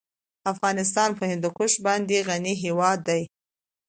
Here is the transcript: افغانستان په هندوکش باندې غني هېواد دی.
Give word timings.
افغانستان 0.51 1.09
په 1.17 1.23
هندوکش 1.31 1.73
باندې 1.85 2.25
غني 2.27 2.53
هېواد 2.63 2.99
دی. 3.07 3.21